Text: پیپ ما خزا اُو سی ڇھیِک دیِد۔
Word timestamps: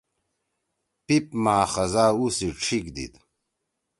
پیپ 1.05 1.25
ما 1.43 1.57
خزا 1.71 2.05
اُو 2.17 2.25
سی 2.35 2.47
ڇھیِک 2.61 2.85
دیِد۔ 2.95 3.13